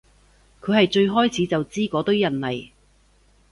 [0.61, 2.71] 佢係最開始就知嗰堆人嚟